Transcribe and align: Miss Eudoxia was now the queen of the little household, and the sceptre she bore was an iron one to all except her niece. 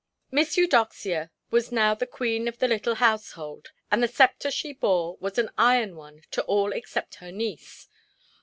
Miss 0.31 0.57
Eudoxia 0.57 1.29
was 1.51 1.71
now 1.71 1.93
the 1.93 2.07
queen 2.07 2.47
of 2.47 2.57
the 2.57 2.67
little 2.67 2.95
household, 2.95 3.71
and 3.91 4.01
the 4.01 4.07
sceptre 4.07 4.49
she 4.49 4.73
bore 4.73 5.15
was 5.17 5.37
an 5.37 5.51
iron 5.59 5.95
one 5.95 6.23
to 6.31 6.41
all 6.45 6.73
except 6.73 7.17
her 7.21 7.31
niece. 7.31 7.87